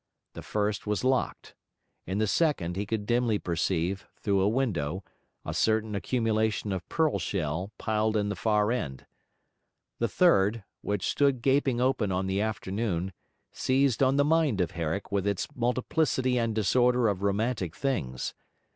The 0.33 0.41
first 0.41 0.87
was 0.87 1.03
locked; 1.03 1.53
in 2.07 2.17
the 2.17 2.25
second, 2.25 2.75
he 2.75 2.87
could 2.87 3.05
dimly 3.05 3.37
perceive, 3.37 4.07
through 4.17 4.41
a 4.41 4.49
window, 4.49 5.03
a 5.45 5.53
certain 5.53 5.93
accumulation 5.93 6.71
of 6.73 6.89
pearl 6.89 7.19
shell 7.19 7.71
piled 7.77 8.17
in 8.17 8.27
the 8.29 8.35
far 8.35 8.71
end; 8.71 9.05
the 9.99 10.07
third, 10.07 10.63
which 10.81 11.05
stood 11.07 11.43
gaping 11.43 11.79
open 11.79 12.11
on 12.11 12.25
the 12.25 12.41
afternoon, 12.41 13.13
seized 13.51 14.01
on 14.01 14.15
the 14.15 14.25
mind 14.25 14.59
of 14.59 14.71
Herrick 14.71 15.11
with 15.11 15.27
its 15.27 15.47
multiplicity 15.55 16.35
and 16.39 16.55
disorder 16.55 17.07
of 17.07 17.21
romantic 17.21 17.75
things. 17.75 18.33